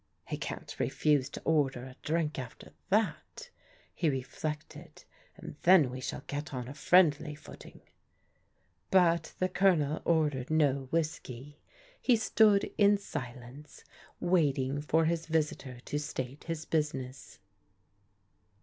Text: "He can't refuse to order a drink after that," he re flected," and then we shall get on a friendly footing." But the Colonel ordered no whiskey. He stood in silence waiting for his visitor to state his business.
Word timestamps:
"He 0.31 0.35
can't 0.35 0.75
refuse 0.79 1.29
to 1.29 1.43
order 1.45 1.85
a 1.85 1.95
drink 2.01 2.39
after 2.39 2.71
that," 2.89 3.51
he 3.93 4.09
re 4.09 4.23
flected," 4.23 5.05
and 5.37 5.57
then 5.61 5.91
we 5.91 6.01
shall 6.01 6.23
get 6.25 6.55
on 6.55 6.67
a 6.67 6.73
friendly 6.73 7.35
footing." 7.35 7.81
But 8.89 9.35
the 9.37 9.47
Colonel 9.47 10.01
ordered 10.03 10.49
no 10.49 10.87
whiskey. 10.91 11.59
He 12.01 12.15
stood 12.15 12.73
in 12.79 12.97
silence 12.97 13.83
waiting 14.19 14.81
for 14.81 15.05
his 15.05 15.27
visitor 15.27 15.79
to 15.85 15.99
state 15.99 16.45
his 16.45 16.65
business. 16.65 17.37